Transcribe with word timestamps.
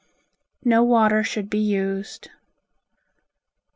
No 0.65 0.81
water 0.81 1.23
should 1.23 1.47
be 1.47 1.59
used. 1.59 2.31